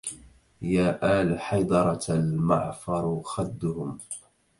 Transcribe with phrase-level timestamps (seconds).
[0.61, 3.97] يا آل حيدرة المعفر خدهم